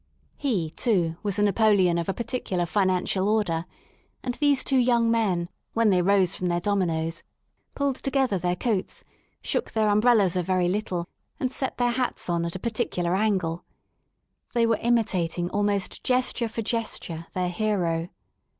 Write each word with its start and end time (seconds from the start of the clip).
He, 0.35 0.71
too, 0.71 1.15
was 1.21 1.37
a 1.37 1.43
Napoleon 1.43 1.99
of 1.99 2.09
a 2.09 2.13
particular 2.15 2.65
financial 2.65 3.29
order, 3.29 3.67
and 4.23 4.33
those 4.33 4.63
two 4.63 4.79
young 4.79 5.11
men, 5.11 5.47
when 5.73 5.91
they 5.91 6.01
rose 6.01 6.35
from 6.35 6.47
their 6.47 6.59
dominos, 6.59 7.21
pulled 7.75 7.97
together 7.97 8.39
their 8.39 8.55
coatSj 8.55 9.03
shook 9.43 9.73
their 9.73 9.89
um 9.89 10.01
brellas 10.01 10.35
a 10.35 10.41
very 10.41 10.67
little, 10.67 11.07
and 11.39 11.51
set 11.51 11.77
their 11.77 11.91
hats 11.91 12.29
on 12.31 12.45
at 12.45 12.55
a 12.55 12.59
particular 12.59 13.13
angle. 13.15 13.63
They 14.55 14.65
were 14.65 14.79
imitating 14.81 15.51
almost 15.51 16.03
gesture 16.03 16.49
for 16.49 16.63
gesture 16.63 17.27
their 17.35 17.49
hero. 17.49 18.09